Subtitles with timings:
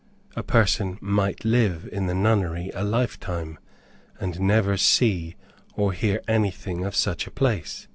[0.35, 3.59] A person might live in the nunnery a life time,
[4.19, 5.35] and never see
[5.75, 7.87] or hear anything of such a place.